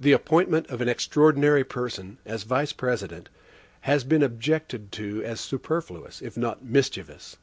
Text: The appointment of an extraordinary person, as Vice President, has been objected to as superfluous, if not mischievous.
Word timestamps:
The 0.00 0.10
appointment 0.10 0.68
of 0.70 0.80
an 0.80 0.88
extraordinary 0.88 1.62
person, 1.62 2.18
as 2.26 2.42
Vice 2.42 2.72
President, 2.72 3.28
has 3.82 4.02
been 4.02 4.24
objected 4.24 4.90
to 4.90 5.22
as 5.22 5.40
superfluous, 5.40 6.20
if 6.20 6.36
not 6.36 6.64
mischievous. 6.64 7.36